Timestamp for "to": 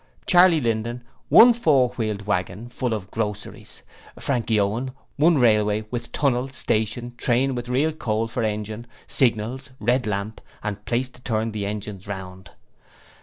11.09-11.21